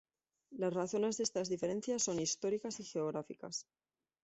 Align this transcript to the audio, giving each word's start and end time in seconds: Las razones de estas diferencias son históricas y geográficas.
Las 0.49 0.73
razones 0.73 1.17
de 1.17 1.23
estas 1.25 1.47
diferencias 1.47 2.01
son 2.01 2.19
históricas 2.19 2.79
y 2.79 2.83
geográficas. 2.85 3.67